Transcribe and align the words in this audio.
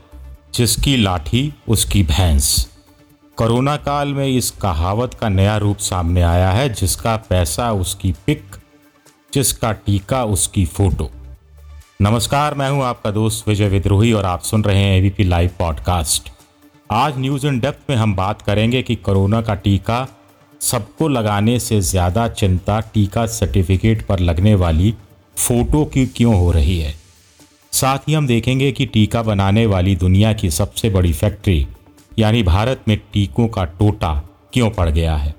जिसकी 0.54 0.98
लाठी 0.98 1.54
उसकी 1.68 2.04
भैंस। 2.04 2.70
कोरोना 3.36 3.78
काल 3.78 4.08
में 4.08 4.28
इस 4.28 4.52
कहावत 4.52 5.14
का 5.14 5.30
नया 5.30 5.58
रूप 5.58 5.78
सामने 5.78 6.22
आया 6.22 6.52
है, 6.52 6.74
जिसका 6.74 7.16
पैसा 7.16 7.72
उसकी 7.72 8.12
पिक, 8.12 8.56
जिसका 9.34 9.72
टीका 9.72 10.24
उसकी 10.24 10.66
फ़ोटो। 10.66 11.12
नमस्कार, 12.02 12.54
मैं 12.54 12.70
हूँ 12.70 12.84
आपका 12.84 13.12
दोस्त 13.12 13.48
विजय 13.48 13.68
विद्रोही 13.68 14.14
और 14.14 14.26
आप 14.26 14.42
सुन 14.42 14.64
रहे 14.64 14.80
हैं 14.80 14.98
एबीपी 14.98 15.24
लाइव 15.24 15.50
पॉडकास्ट 15.60 16.30
आज 16.92 17.18
न्यूज़ 17.18 17.48
इन 17.48 17.60
डेप्थ 17.60 17.90
में 17.90 17.98
हम 17.98 18.16
बात 18.16 18.42
करेंगे 18.42 18.82
कि 18.82 18.96
कोरोना 18.96 19.42
का 19.42 19.56
टीका 19.56 20.08
सबको 20.62 21.08
लगाने 21.08 21.60
से 21.60 21.80
ज़्यादा 21.82 22.28
चिंता 22.28 22.80
टीका 22.94 23.26
सर्टिफिकेट 23.26 24.06
पर 24.06 24.20
लगने 24.20 24.56
वाली 24.56 24.94
फ़ोटो 25.38 25.84
की 25.86 26.06
क्यों 26.06 26.36
हो 26.36 26.52
रही 26.52 26.80
है? 26.80 26.94
साथ 27.74 28.08
ही 28.08 28.14
हम 28.14 28.28
देखेंगे 28.28 28.72
कि 28.72 28.86
टीका 28.86 29.22
बनाने 29.24 29.66
वाली 29.66 29.96
दुनिया 29.96 30.34
की 30.34 30.50
सबसे 30.50 30.90
बड़ी 30.90 31.14
फैक्ट्री, 31.14 31.68
यानी 32.20 32.44
भारत 32.44 32.82
में 32.88 32.98
टीकों 33.14 33.48
का 33.48 33.66
टोटा 33.66 34.14
क्यों 34.54 34.70
पड़ 34.70 34.90
गया 34.90 35.16
है? 35.16 35.36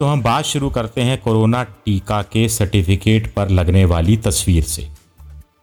तो 0.00 0.06
हम 0.06 0.22
बात 0.22 0.44
शुरू 0.44 0.70
करते 0.70 1.02
हैं 1.02 1.18
कोरोना 1.20 1.62
टीका 1.64 2.22
के 2.22 2.48
सर्टिफिकेट 2.48 3.32
पर 3.34 3.48
लगने 3.48 3.84
वाली 3.84 4.16
तस्वीर 4.16 4.62
से। 4.62 4.88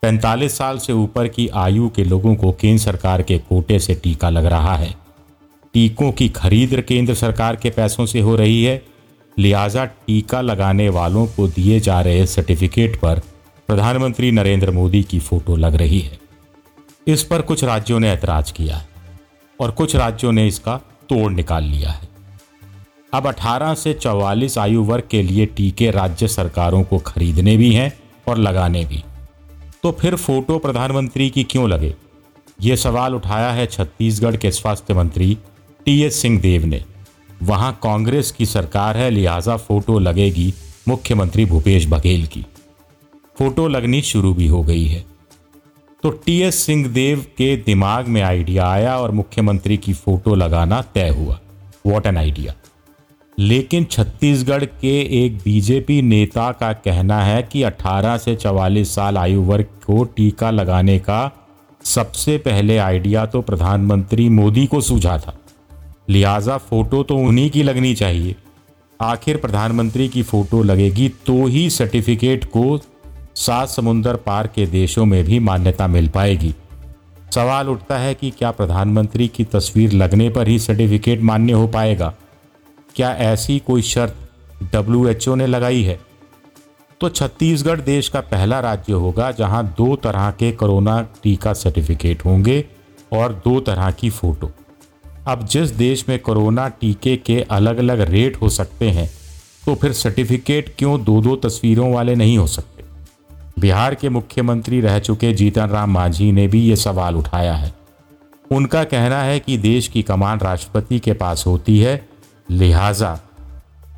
45 0.04 0.58
साल 0.58 0.78
से 0.78 0.94
ऊपर 0.94 1.28
की 1.28 1.48
आयु 1.56 1.90
के 1.90 2.04
लोगों 2.04 2.36
को 2.36 2.52
केंद्र 2.52 2.84
सरकार 2.84 3.22
के 3.22 3.38
कोटे 3.40 3.80
से 3.80 3.96
टीका 3.96 4.30
लग 4.30 4.46
रहा 4.46 4.76
है। 4.76 4.94
टीकों 5.76 6.12
की 6.12 6.30
खरीद 6.30 6.86
केंद्र 6.88 7.14
सरकार 7.14 7.56
के 7.56 7.70
पैसों 7.70 8.06
से 8.06 8.20
हो 8.20 8.36
रही 8.36 8.64
है। 8.64 8.86
लिहाजा 9.38 9.86
टीका 9.86 10.42
लगाने 10.42 10.90
वालों 10.90 11.28
को 11.28 11.48
दिए 11.48 11.80
जा 11.80 12.02
रहे 12.02 12.26
सर्टिफिकेट 12.26 13.00
पर 13.00 13.20
प्रधानमंत्री 13.68 14.32
नरेंद्र 14.32 14.72
मोदी 14.72 15.04
की 15.04 15.20
फ़ोटो 15.20 15.56
लग 15.56 15.76
रही 15.76 16.00
है। 16.00 16.20
इस 17.08 17.24
पर 17.24 17.42
कुछ 17.42 17.64
राज्यों 17.64 18.00
ने 18.00 18.10
ऐतराज 18.10 18.52
किया 18.52 18.78
है 18.78 18.88
और 19.60 19.72
कुछ 19.72 19.96
राज्यों 19.96 20.32
ने 20.32 20.48
इसका 20.48 20.78
तोड़ 21.10 21.32
निकाल 21.32 21.64
लिया 21.64 21.90
है। 21.90 22.08
अब 23.14 23.28
18 23.28 23.74
से 23.74 23.94
44 23.94 24.58
आयु 24.58 24.84
वर्ग 24.84 25.04
के 25.12 25.24
लिए 25.24 25.46
टीके 25.46 25.92
राज्य 25.92 26.28
सरकारों 26.28 26.84
को 26.84 26.98
खरीदने 26.98 27.58
भी 27.58 27.74
हैं 27.74 28.00
और 28.28 28.38
लगाने 28.38 28.86
भी। 28.86 29.04
तो 29.84 29.92
फिर 29.92 30.16
फ़ोटो 30.16 30.58
प्रधानमंत्री 30.58 31.30
की 31.30 31.44
क्यों 31.44 31.70
लगे? 31.70 31.96
ये 32.62 32.78
सवाल 32.78 33.16
उठाया 33.16 33.52
है 33.52 33.66
छत्तीसगढ़ 33.66 34.36
के 34.36 34.52
स्वास्थ्य 34.52 34.94
मंत्री 34.94 35.38
टी 35.86 36.02
एस 36.02 36.16
सिंहदेव 36.22 36.66
ने। 36.66 36.84
वहाँ 37.44 37.72
कांग्रेस 37.84 38.32
की 38.32 38.46
सरकार 38.46 38.98
है, 38.98 39.10
लिहाजा 39.10 39.58
फ़ोटो 39.58 39.98
लगेगी 40.00 40.54
मुख्यमंत्री 40.88 41.46
भूपेश 41.46 41.86
बघेल 41.88 42.26
की। 42.26 42.46
फ़ोटो 43.40 43.68
लगनी 43.68 44.02
शुरू 44.02 44.34
भी 44.34 44.48
हो 44.48 44.62
गई 44.64 44.86
है। 44.86 45.04
तो 46.04 46.10
टी 46.26 46.40
एस 46.42 46.56
सिंहदेव 46.56 47.26
के 47.38 47.56
दिमाग 47.58 48.08
में 48.08 48.22
आइडिया 48.22 48.68
आया 48.68 48.98
और 48.98 49.12
मुख्यमंत्री 49.12 49.78
की 49.78 49.94
फ़ोटो 49.94 50.36
लगाना 50.36 50.82
तय 50.82 51.10
हुआ। 51.10 51.40
वॉट 51.86 52.08
एन 52.08 52.18
आइडिया 52.18 52.56
लेकिन 53.38 53.84
छत्तीसगढ़ 53.84 54.66
के 54.66 55.00
एक 55.26 55.38
बीजेपी 55.38 56.02
नेता 56.02 56.52
का 56.52 56.74
कहना 56.74 57.24
है 57.24 57.42
कि 57.44 57.64
18 57.64 58.18
से 58.18 58.36
44 58.36 58.96
साल 58.96 59.18
आयु 59.18 59.42
वर्ग 59.42 59.66
को 59.86 60.04
टीका 60.04 60.52
लगाने 60.52 61.00
का 61.00 61.32
सबसे 61.84 62.38
पहले 62.38 62.78
आइडिया 62.78 63.26
तो 63.26 63.42
प्रधानमंत्री 63.42 64.30
मोदी 64.30 64.66
को 64.66 64.82
सूझा 64.82 65.18
था। 65.18 65.38
लिहाजा 66.10 66.58
फ़ोटो 66.58 67.04
तो 67.04 67.18
उन्हीं 67.18 67.50
की 67.50 67.64
लगनी 67.64 67.94
चाहिए। 67.96 68.36
आखिर 69.02 69.38
प्रधानमंत्री 69.38 70.08
की 70.08 70.24
फ़ोटो 70.24 70.64
लगेगी 70.64 71.10
तो 71.10 71.46
ही 71.46 71.70
सर्टिफिकेट 71.70 72.46
को 72.46 72.80
सात 73.36 73.70
समुंदर 73.70 74.16
पार 74.16 74.48
के 74.48 74.66
देशों 74.66 75.06
में 75.06 75.24
भी 75.24 75.40
मान्यता 75.40 75.88
मिल 75.88 76.08
पाएगी। 76.08 76.54
सवाल 77.36 77.70
उठता 77.70 77.98
है 77.98 78.14
कि 78.14 78.30
क्या 78.30 78.52
प्रधानमंत्री 78.52 79.28
की 79.28 79.44
तस्वीर 79.44 79.92
लगने 79.92 80.30
पर 80.30 80.48
ही 80.48 80.60
सर्टिफिकेट 80.60 81.22
मान्य 81.22 81.54
हो 81.54 81.68
पाएगा? 81.68 82.14
क्या 82.96 83.12
ऐसी 83.12 83.60
कोई 83.60 83.82
शर्त 83.82 84.16
डब्ल्यू 84.74 85.36
ने 85.36 85.48
लगाई 85.48 85.84
है? 85.84 86.00
तो 87.02 87.10
छत्तीसगढ़ 87.10 87.82
देश 87.82 88.10
का 88.10 88.20
पहला 88.22 88.60
राज्य 88.60 88.94
होगा 88.94 89.32
जहाँ 89.32 89.64
दो 89.78 89.96
तरह 89.96 90.32
के 90.32 90.52
कोरोना 90.52 91.02
टीका 91.24 91.54
सर्टिफिकेट 91.54 92.26
होंगे 92.26 92.64
और 93.14 93.34
दो 93.46 93.60
तरह 93.60 93.92
की 93.92 94.10
फ़ोटो। 94.10 94.52
अब 95.28 95.46
जिस 95.48 95.70
देश 95.70 96.04
में 96.10 96.18
कोरोना 96.20 96.68
टीके 96.70 97.16
के 97.18 97.40
अलग 97.42 97.78
अलग 97.78 98.02
रेट 98.02 98.36
हो 98.42 98.50
सकते 98.50 98.90
हैं 98.90 99.10
तो 99.66 99.76
फिर 99.76 99.94
सर्टिफिकेट 99.94 100.74
क्यों 100.78 101.04
दो 101.04 101.22
दो 101.22 101.36
तस्वीरों 101.36 101.92
वाले 101.94 102.16
नहीं 102.16 102.38
हो 102.38 102.48
सकते? 102.48 102.84
बिहार 103.60 103.96
के 103.96 104.10
मुख्यमंत्री 104.10 104.82
रह 104.82 105.00
चुके 105.00 105.34
जीतन 105.34 105.68
राम 105.68 105.92
मांझी 105.92 106.32
ने 106.32 106.48
भी 106.48 106.62
ये 106.62 106.76
सवाल 106.76 107.16
उठाया 107.16 107.54
है। 107.54 107.74
उनका 108.52 108.84
कहना 108.84 109.22
है 109.22 109.40
कि 109.40 109.58
देश 109.58 109.88
की 109.88 110.02
कमान 110.02 110.40
राष्ट्रपति 110.40 111.00
के 111.00 111.14
पास 111.14 111.44
होती 111.48 111.80
है, 111.80 112.08
लिहाजा 112.50 113.14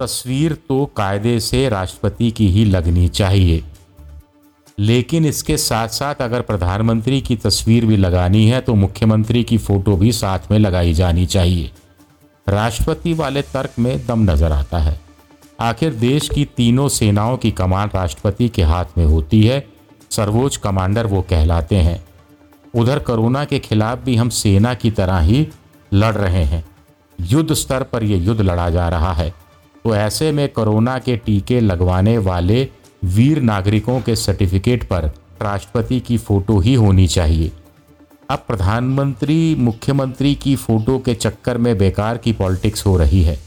तस्वीर 0.01 0.53
तो 0.69 0.85
कायदे 0.97 1.39
से 1.39 1.67
राष्ट्रपति 1.69 2.31
की 2.31 2.47
ही 2.47 2.65
लगनी 2.65 3.07
चाहिए। 3.07 3.63
लेकिन 4.77 5.25
इसके 5.25 5.57
साथ 5.57 5.87
साथ 5.87 6.15
अगर 6.15 6.41
प्रधानमंत्री 6.41 7.19
की 7.21 7.35
तस्वीर 7.35 7.85
भी 7.85 7.97
लगानी 7.97 8.45
है 8.47 8.59
तो 8.61 8.75
मुख्यमंत्री 8.75 9.43
की 9.43 9.57
फ़ोटो 9.57 9.95
भी 9.97 10.11
साथ 10.11 10.51
में 10.51 10.57
लगाई 10.59 10.93
जानी 10.93 11.25
चाहिए। 11.25 11.71
राष्ट्रपति 12.47 13.13
वाले 13.13 13.41
तर्क 13.43 13.79
में 13.79 14.05
दम 14.07 14.31
नज़र 14.31 14.51
आता 14.51 14.77
है। 14.77 14.99
आखिर 15.59 15.93
देश 15.93 16.29
की 16.29 16.45
तीनों 16.57 16.87
सेनाओं 16.89 17.37
की 17.37 17.51
कमान 17.51 17.91
राष्ट्रपति 17.95 18.49
के 18.49 18.63
हाथ 18.63 18.97
में 18.97 19.05
होती 19.05 19.41
है, 19.43 19.65
सर्वोच्च 20.11 20.57
कमांडर 20.57 21.07
वो 21.07 21.21
कहलाते 21.21 21.75
हैं। 21.75 22.03
उधर 22.75 22.99
कोरोना 22.99 23.43
के 23.45 23.59
खिलाफ 23.59 23.99
भी 23.99 24.15
हम 24.15 24.29
सेना 24.29 24.73
की 24.73 24.91
तरह 24.91 25.19
ही 25.19 25.47
लड़ 25.91 26.15
रहे 26.15 26.43
हैं। 26.43 26.63
युद्ध 27.19 27.53
स्तर 27.53 27.83
पर 27.83 28.03
यह 28.03 28.23
युद्ध 28.23 28.41
लड़ा 28.41 28.69
जा 28.69 28.87
रहा 28.89 29.13
है। 29.13 29.33
तो 29.85 29.95
ऐसे 29.95 30.31
में 30.31 30.47
कोरोना 30.49 30.97
के 30.99 31.15
टीके 31.17 31.59
लगवाने 31.59 32.17
वाले 32.17 32.63
वीर 33.01 33.41
नागरिकों 33.41 33.99
के 34.01 34.15
सर्टिफिकेट 34.15 34.83
पर 34.83 35.05
राष्ट्रपति 35.41 35.99
की 35.99 36.17
फ़ोटो 36.17 36.59
ही 36.59 36.73
होनी 36.73 37.07
चाहिए। 37.07 37.51
अब 38.29 38.43
प्रधानमंत्री, 38.47 39.55
मुख्यमंत्री 39.55 40.33
की 40.35 40.55
फ़ोटो 40.55 40.97
के 40.99 41.13
चक्कर 41.13 41.57
में 41.57 41.77
बेकार 41.77 42.17
की 42.17 42.33
पॉलिटिक्स 42.33 42.85
हो 42.85 42.97
रही 42.97 43.21
है। 43.23 43.37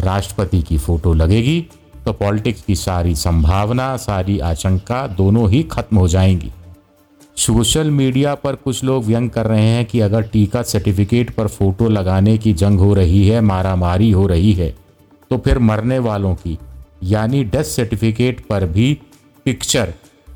राष्ट्रपति 0.00 0.62
की 0.62 0.78
फ़ोटो 0.78 1.14
लगेगी 1.14 1.60
तो 2.04 2.12
पॉलिटिक्स 2.12 2.62
की 2.62 2.74
सारी 2.76 3.14
संभावना, 3.14 3.96
सारी 3.96 4.38
आशंका 4.38 5.06
दोनों 5.06 5.48
ही 5.50 5.62
खत्म 5.62 5.96
हो 5.96 6.08
जाएँगी। 6.08 6.50
सोशल 7.36 7.90
मीडिया 7.90 8.34
पर 8.34 8.54
कुछ 8.54 8.82
लोग 8.84 9.04
व्यंग 9.04 9.30
कर 9.30 9.46
रहे 9.46 9.66
हैं 9.66 9.84
कि 9.84 10.00
अगर 10.00 10.22
टीका 10.22 10.62
सर्टिफिकेट 10.62 11.30
पर 11.30 11.46
फ़ोटो 11.48 11.88
लगाने 11.88 12.36
की 12.38 12.52
जंग 12.52 12.80
हो 12.80 12.94
रही 12.94 13.26
है, 13.28 13.40
मारामारी 13.40 14.10
हो 14.10 14.26
रही 14.26 14.52
है 14.52 14.74
तो 15.30 15.38
फिर 15.38 15.58
मरने 15.58 15.98
वालों 15.98 16.34
की 16.34 16.58
यानी 17.02 17.42
डेथ 17.44 17.64
सर्टिफिकेट 17.64 18.40
पर 18.46 18.64
भी 18.66 18.92
पिक्चर 19.46 19.92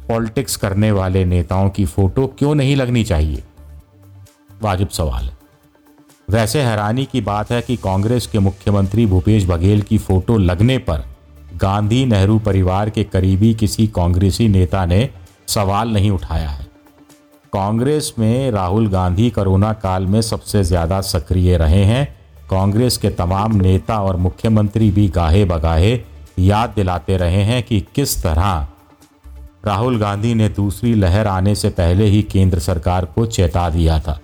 पॉलिटिक्स 0.08 0.56
करने 0.56 0.90
वाले 0.92 1.24
नेताओं 1.24 1.70
की 1.70 1.84
फ़ोटो 1.84 2.26
क्यों 2.38 2.54
नहीं 2.54 2.76
लगनी 2.76 3.04
चाहिए? 3.04 3.42
वाजिब 4.62 4.88
सवाल। 4.88 5.30
वैसे 6.28 6.62
हैरानी 6.62 7.04
की 7.04 7.20
बात 7.20 7.50
है 7.52 7.60
कि 7.62 7.76
कांग्रेस 7.76 8.26
के 8.26 8.38
मुख्यमंत्री 8.38 9.06
भूपेश 9.06 9.44
बघेल 9.46 9.82
की 9.82 9.98
फ़ोटो 9.98 10.38
लगने 10.38 10.78
पर 10.78 11.04
गांधी 11.54 12.04
नेहरू 12.06 12.38
परिवार 12.38 12.90
के 12.90 13.04
करीबी 13.04 13.52
किसी 13.54 13.86
कांग्रेसी 13.86 14.48
नेता 14.48 14.84
ने 14.86 15.08
सवाल 15.48 15.88
नहीं 15.88 16.10
उठाया 16.10 16.48
है। 16.48 16.66
कांग्रेस 17.52 18.12
में 18.18 18.50
राहुल 18.50 18.88
गांधी 18.88 19.28
कोरोना 19.30 19.72
काल 19.72 20.06
में 20.06 20.20
सबसे 20.22 20.62
ज़्यादा 20.64 21.00
सक्रिय 21.00 21.56
रहे 21.56 21.84
हैं। 21.84 22.06
कांग्रेस 22.50 22.96
के 22.96 23.10
तमाम 23.10 23.54
नेता 23.56 23.98
और 23.98 24.16
मुख्यमंत्री 24.16 24.90
भी 24.90 25.08
गाहे 25.08 25.44
बगाहे 25.44 25.96
याद 26.38 26.72
दिलाते 26.76 27.16
रहे 27.16 27.42
हैं 27.42 27.62
कि 27.62 27.86
किस 27.94 28.22
तरह 28.22 28.68
राहुल 29.66 29.98
गांधी 29.98 30.34
ने 30.34 30.48
दूसरी 30.48 30.94
लहर 30.94 31.26
आने 31.26 31.54
से 31.54 31.70
पहले 31.70 32.04
ही 32.04 32.22
केंद्र 32.22 32.58
सरकार 32.58 33.04
को 33.04 33.26
चेता 33.26 33.70
दिया 33.70 34.00
था। 34.00 34.20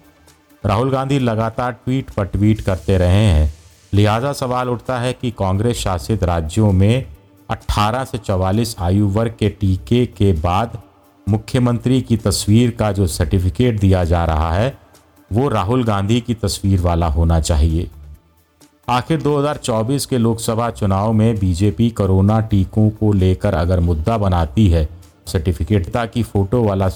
राहुल 0.67 0.91
गांधी 0.91 1.19
लगातार 1.19 1.73
ट्वीट 1.73 2.11
पर 2.11 2.25
ट्वीट 2.25 2.61
करते 2.61 2.99
रहे 2.99 3.25
हैं। 3.25 3.55
लिहाजा 3.93 4.33
सवाल 4.33 4.69
उठता 4.69 4.99
है 4.99 5.13
कि 5.13 5.31
कांग्रेस 5.31 5.77
शासित 5.77 6.25
राज्यों 6.25 6.73
में 6.73 7.07
18 7.51 8.05
से 8.05 8.19
44 8.19 8.77
आयु 8.79 9.09
वर्ग 9.09 9.35
के 9.39 9.49
टीके 9.49 10.07
के 10.07 10.33
बाद 10.33 10.79
मुख्यमंत्री 11.29 12.03
की 12.03 12.17
तस्वीर 12.17 12.71
का 12.71 12.93
जो 12.93 13.07
सर्टिफिकेट 13.07 13.81
दिया 13.81 14.05
जा 14.05 14.25
रहा 14.25 14.53
है, 14.53 14.79
वो 15.33 15.49
राहुल 15.49 15.85
गांधी 15.85 16.21
की 16.21 16.35
तस्वीर 16.35 16.81
वाला 16.81 17.07
होना 17.07 17.41
चाहिए। 17.41 17.91
आखिर 18.89 19.21
2024 19.23 20.05
के 20.07 20.19
लोकसभा 20.19 20.71
चुनाव 20.71 21.13
में 21.13 21.39
बीजेपी 21.39 21.89
कोरोना 21.91 22.41
टीकों 22.41 22.89
को 22.91 23.13
लेकर 23.13 23.55
अगर 23.55 23.81
मुद्दा 23.81 24.17
बनाती 24.19 24.67
है 24.69 24.89
सर्टिफिकेटता 25.27 26.05
की 26.07 26.23
फ़ोटो 26.23 26.63
वाला 26.63 26.89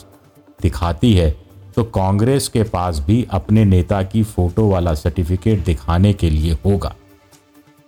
दिखाती 0.63 1.13
है 1.15 1.31
तो 1.77 1.85
कांग्रेस 1.85 2.49
के 2.49 2.63
पास 2.63 2.99
भी 2.99 3.27
अपने 3.31 3.65
नेता 3.65 4.03
की 4.03 4.23
फ़ोटो 4.23 4.69
वाला 4.69 4.95
सर्टिफिकेट 4.95 5.65
दिखाने 5.65 6.13
के 6.13 6.31
लिए 6.31 6.53
होगा। 6.65 6.95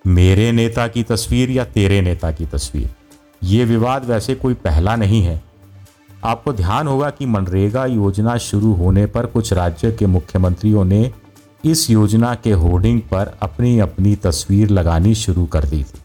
मेरे 0.07 0.51
नेता 0.53 0.87
की 0.89 1.03
तस्वीर 1.03 1.51
या 1.51 1.65
तेरे 1.65 2.01
नेता 2.01 2.31
की 2.33 2.47
तस्वीर? 2.47 2.89
ये 3.43 3.65
विवाद 3.65 4.05
वैसे 4.05 4.35
कोई 4.35 4.55
पहला 4.55 4.97
नहीं 4.97 5.23
है। 5.23 5.43
आपको 6.25 6.53
ध्यान 6.53 6.89
होगा 6.89 7.11
कि 7.11 7.27
मनरेगा 7.27 7.87
योजना 7.87 8.37
शुरू 8.39 8.73
होने 8.75 9.07
पर 9.07 9.27
कुछ 9.27 9.53
राज्य 9.53 9.93
के 9.93 10.07
मुख्यमंत्रियों 10.07 10.85
ने 10.85 11.11
इस 11.67 11.91
योजना 11.91 12.35
के 12.35 12.53
होर्डिंग 12.53 13.01
पर 13.01 13.39
अपनी 13.43 13.79
अपनी 13.79 14.17
तस्वीर 14.17 14.71
लगानी 14.71 15.15
शुरू 15.15 15.47
कर 15.47 15.65
दी 15.65 15.83
थी। 15.83 16.01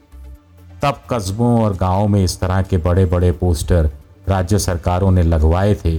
तब 0.81 1.01
कस्बों 1.09 1.63
और 1.63 1.77
गाँवों 1.77 2.07
में 2.07 2.23
इस 2.23 2.39
तरह 2.39 2.61
के 2.61 2.77
बड़े 2.77 3.05
बड़े 3.05 3.31
पोस्टर 3.31 3.89
राज्य 4.29 4.59
सरकारों 4.59 5.11
ने 5.11 5.23
लगवाए 5.23 5.75
थे, 5.85 5.97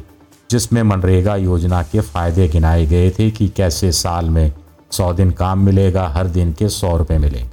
जिसमें 0.50 0.82
मनरेगा 0.82 1.36
योजना 1.36 1.82
के 1.82 2.00
फ़ायदे 2.00 2.48
गिनाए 2.48 2.86
गए 2.86 3.10
थे 3.10 3.30
कि 3.30 3.48
कैसे 3.48 3.92
साल 3.92 4.30
में 4.30 4.52
सौ 4.90 5.12
दिन 5.12 5.30
काम 5.30 5.58
मिलेगा, 5.58 6.08
हर 6.08 6.26
दिन 6.26 6.52
के 6.52 6.68
सौ 6.68 6.96
रुपये 6.96 7.18
मिलेंगे। 7.18 7.50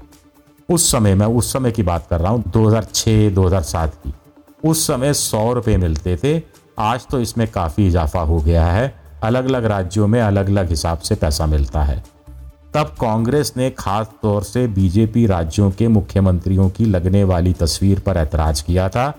उस 0.74 0.92
समय, 0.92 1.16
मैं 1.16 1.28
उस 1.28 1.54
समय 1.54 1.72
की 1.72 1.84
बात 1.84 2.08
कर 2.10 2.20
रहा 2.20 2.32
हूँ 2.32 2.44
2006 2.48 3.30
2007 3.30 3.94
की। 3.94 4.14
उस 4.66 4.88
समय 4.88 5.14
सौ 5.14 5.54
रुपये 5.54 5.78
मिलते 5.78 6.18
थे, 6.24 6.42
आज 6.80 7.08
तो 7.08 7.20
इसमें 7.20 7.48
काफ़ी 7.48 7.88
इजाफा 7.88 8.20
हो 8.20 8.40
गया 8.40 8.66
है। 8.66 8.99
अलग 9.24 9.46
अलग 9.46 9.66
राज्यों 9.66 10.08
में 10.08 10.22
अलग 10.22 10.50
अलग 10.50 10.70
हिसाब 10.70 11.00
से 11.00 11.16
पैसा 11.16 11.46
मिलता 11.46 11.84
है। 11.84 12.04
तब 12.74 12.96
कांग्रेस 13.02 13.54
ने 13.58 13.70
खास 13.70 14.08
तौर 14.22 14.44
से 14.44 14.68
बीजेपी 14.68 15.26
राज्यों 15.26 15.72
के 15.72 15.88
मुख्यमंत्रियों 15.88 16.70
की 16.70 16.86
लगने 16.86 17.24
वाली 17.24 17.54
तस्वीर 17.54 18.00
पर 18.00 18.18
ऐतराज 18.18 18.62
किया 18.62 18.90
था। 18.90 19.10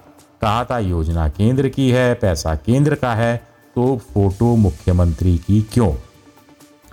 कहा 0.43 0.65
था, 0.65 0.79
योजना 0.79 1.29
केंद्र 1.29 1.69
की 1.69 1.91
है, 1.91 2.15
पैसा 2.15 2.55
केंद्र 2.55 2.95
का 2.95 3.15
है 3.15 3.37
तो 3.75 3.97
फ़ोटो 3.97 4.55
मुख्यमंत्री 4.57 5.37
की 5.39 5.61
क्यों? 5.63 5.93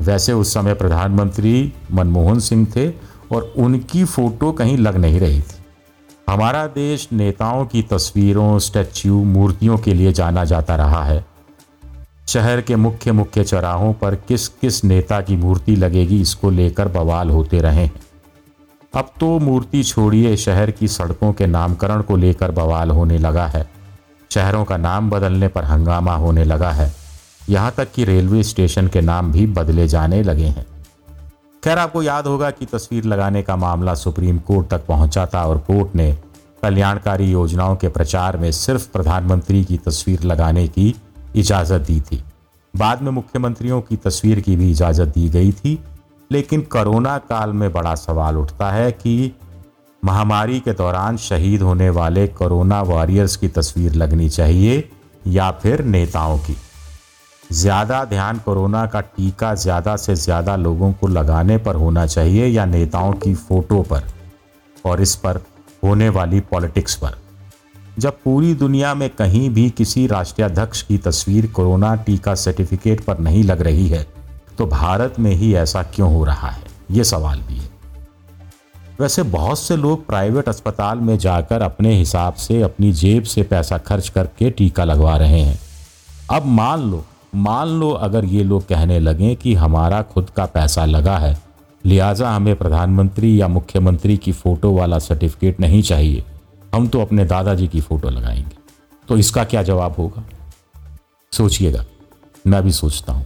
वैसे 0.01 0.33
उस 0.33 0.53
समय 0.53 0.73
प्रधानमंत्री 0.73 1.73
मनमोहन 1.91 2.39
सिंह 2.39 2.67
थे 2.75 2.89
और 3.31 3.53
उनकी 3.57 4.03
फ़ोटो 4.05 4.51
कहीं 4.51 4.77
लग 4.77 4.95
नहीं 4.95 5.19
रही 5.19 5.41
थी। 5.41 5.63
हमारा 6.29 6.65
देश 6.67 7.07
नेताओं 7.11 7.65
की 7.65 7.81
तस्वीरों 7.81 8.59
स्टैच्यू 8.59 9.23
मूर्तियों 9.23 9.77
के 9.77 9.93
लिए 9.93 10.13
जाना 10.13 10.43
जाता 10.45 10.75
रहा 10.75 11.03
है। 11.03 11.25
शहर 12.27 12.61
के 12.61 12.75
मुख्य 12.75 13.11
मुख्य 13.11 13.43
चौराहों 13.43 13.93
पर 13.93 14.15
किस 14.17 14.47
किस 14.47 14.83
नेता 14.83 15.19
की 15.21 15.35
मूर्ति 15.35 15.75
लगेगी, 15.75 16.19
इसको 16.21 16.49
लेकर 16.49 16.87
बवाल 16.87 17.29
होते 17.29 17.59
रहे। 17.59 17.89
अब 18.93 19.11
तो 19.19 19.37
मूर्ति 19.39 19.83
छोड़िए, 19.83 20.35
शहर 20.37 20.71
की 20.71 20.87
सड़कों 20.87 21.31
के 21.33 21.47
नामकरण 21.47 22.01
को 22.01 22.15
लेकर 22.15 22.51
बवाल 22.51 22.91
होने 22.91 23.17
लगा 23.17 23.45
है। 23.47 23.67
शहरों 24.31 24.63
का 24.65 24.77
नाम 24.77 25.09
बदलने 25.09 25.47
पर 25.47 25.63
हंगामा 25.63 26.15
होने 26.15 26.43
लगा 26.43 26.71
है। 26.71 26.91
यहाँ 27.49 27.73
तक 27.77 27.91
कि 27.91 28.05
रेलवे 28.05 28.43
स्टेशन 28.43 28.87
के 28.87 29.01
नाम 29.01 29.31
भी 29.31 29.45
बदले 29.47 29.87
जाने 29.87 30.21
लगे 30.23 30.45
हैं। 30.45 30.65
खैर, 31.63 31.77
आपको 31.77 32.03
याद 32.03 32.27
होगा 32.27 32.51
कि 32.51 32.65
तस्वीर 32.65 33.03
लगाने 33.03 33.41
का 33.43 33.55
मामला 33.55 33.93
सुप्रीम 33.95 34.39
कोर्ट 34.39 34.67
तक 34.67 34.85
पहुँचा 34.85 35.25
था 35.25 35.45
और 35.45 35.57
कोर्ट 35.57 35.95
ने 35.95 36.11
कल्याणकारी 36.63 37.31
योजनाओं 37.31 37.75
के 37.75 37.87
प्रचार 37.87 38.37
में 38.37 38.51
सिर्फ़ 38.51 38.87
प्रधानमंत्री 38.91 39.63
की 39.63 39.77
तस्वीर 39.77 40.23
लगाने 40.23 40.67
की 40.67 40.95
इजाज़त 41.39 41.81
दी 41.81 41.99
थी। 42.01 42.21
बाद 42.73 43.01
में 43.01 43.11
मुख्यमंत्रियों 43.11 43.81
की 43.81 43.95
तस्वीर 43.97 44.39
की 44.39 44.55
भी 44.55 44.69
इजाज़त 44.71 45.07
दी 45.09 45.29
गई 45.29 45.51
थी। 45.53 45.77
लेकिन 46.31 46.61
कोरोना 46.71 47.17
काल 47.29 47.53
में 47.53 47.71
बड़ा 47.73 47.95
सवाल 47.95 48.37
उठता 48.37 48.71
है 48.71 48.91
कि 48.93 49.31
महामारी 50.03 50.59
के 50.59 50.73
दौरान 50.73 51.17
शहीद 51.17 51.61
होने 51.61 51.89
वाले 51.89 52.27
कोरोना 52.29 52.81
वॉरियर्स 52.83 53.35
की 53.35 53.47
तस्वीर 53.49 53.93
लगनी 53.93 54.29
चाहिए 54.29 54.83
या 55.27 55.49
फिर 55.53 55.83
नेताओं 55.85 56.37
की? 56.37 56.55
ज़्यादा 57.43 58.03
ध्यान 58.05 58.39
कोरोना 58.39 58.85
का 58.85 59.01
टीका 59.01 59.53
ज़्यादा 59.55 59.95
से 59.97 60.15
ज़्यादा 60.15 60.55
लोगों 60.55 60.91
को 60.93 61.07
लगाने 61.07 61.57
पर 61.57 61.75
होना 61.75 62.05
चाहिए 62.07 62.47
या 62.47 62.65
नेताओं 62.65 63.13
की 63.15 63.33
फ़ोटो 63.35 63.81
पर 63.83 64.03
और 64.85 65.01
इस 65.01 65.15
पर 65.15 65.41
होने 65.83 66.09
वाली 66.09 66.39
पॉलिटिक्स 66.51 66.95
पर? 66.95 67.15
जब 67.99 68.17
पूरी 68.23 68.53
दुनिया 68.53 68.93
में 68.93 69.09
कहीं 69.09 69.49
भी 69.49 69.69
किसी 69.69 70.05
राष्ट्राध्यक्ष 70.07 70.81
की 70.81 70.97
तस्वीर 70.97 71.47
कोरोना 71.47 71.95
टीका 71.95 72.35
सर्टिफिकेट 72.35 73.03
पर 73.03 73.19
नहीं 73.19 73.43
लग 73.43 73.61
रही 73.61 73.87
है 73.87 74.05
तो 74.57 74.65
भारत 74.65 75.15
में 75.19 75.31
ही 75.31 75.53
ऐसा 75.55 75.83
क्यों 75.83 76.13
हो 76.13 76.23
रहा 76.23 76.49
है? 76.49 76.63
ये 76.91 77.03
सवाल 77.03 77.39
भी 77.39 77.53
है। 77.53 77.69
वैसे 78.99 79.23
बहुत 79.23 79.59
से 79.59 79.75
लोग 79.77 80.05
प्राइवेट 80.07 80.49
अस्पताल 80.49 80.99
में 80.99 81.17
जाकर 81.17 81.61
अपने 81.61 81.95
हिसाब 81.95 82.33
से 82.33 82.61
अपनी 82.61 82.91
जेब 82.93 83.23
से 83.23 83.43
पैसा 83.43 83.77
खर्च 83.77 84.09
करके 84.09 84.49
टीका 84.49 84.83
लगवा 84.83 85.17
रहे 85.17 85.41
हैं। 85.41 85.59
अब 86.31 86.45
मान 86.45 86.89
लो 86.91 87.03
मान 87.35 87.67
लो 87.69 87.89
अगर 87.91 88.25
ये 88.25 88.43
लोग 88.43 88.67
कहने 88.67 88.99
लगें 88.99 89.35
कि 89.35 89.53
हमारा 89.53 90.01
खुद 90.01 90.29
का 90.29 90.45
पैसा 90.45 90.85
लगा 90.85 91.17
है, 91.17 91.37
लिहाजा 91.85 92.29
हमें 92.29 92.55
प्रधानमंत्री 92.55 93.41
या 93.41 93.47
मुख्यमंत्री 93.47 94.17
की 94.17 94.31
फ़ोटो 94.31 94.71
वाला 94.71 94.99
सर्टिफिकेट 94.99 95.59
नहीं 95.59 95.81
चाहिए। 95.81 96.23
हम 96.77 96.87
तो 96.87 97.01
अपने 97.01 97.25
दादाजी 97.25 97.67
की 97.67 97.81
फ़ोटो 97.81 98.09
लगाएँगे। 98.09 98.57
तो 99.07 99.17
इसका 99.17 99.43
क्या 99.43 99.63
जवाब 99.63 99.95
होगा? 99.97 100.23
सोचिएगा। 101.31 101.85
मैं 102.47 102.63
भी 102.63 102.71
सोचता 102.71 103.13
हूँ। 103.13 103.25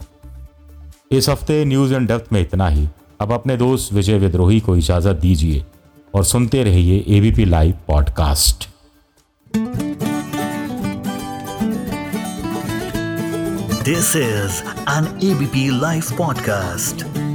इस 1.12 1.30
हफ़्ते 1.30 1.65
न्यूज़ 1.65 1.94
एंड 1.94 2.07
डेप्थ 2.07 2.33
में 2.33 2.42
इतना 2.42 2.68
ही। 2.68 2.88
अब 3.21 3.31
अपने 3.31 3.57
दोस्त 3.57 3.94
विजय 3.94 4.18
विद्रोही 4.18 4.59
को 4.59 4.77
इजाज़त 4.77 5.15
दीजिए 5.15 5.65
और 6.15 6.24
सुनते 6.24 6.63
रहिए 6.63 7.06
ABP 7.07 7.45
live 7.45 7.74
podcast 7.88 8.69
this 13.83 14.15
is 14.15 14.63
an 14.89 15.19
ABP 15.24 15.80
live 15.80 16.01
podcast. 16.01 17.30